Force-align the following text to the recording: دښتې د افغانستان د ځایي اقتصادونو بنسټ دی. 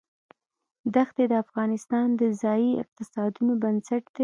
دښتې 0.95 1.23
د 1.31 1.33
افغانستان 1.43 2.07
د 2.19 2.21
ځایي 2.41 2.71
اقتصادونو 2.83 3.53
بنسټ 3.63 4.03
دی. 4.15 4.19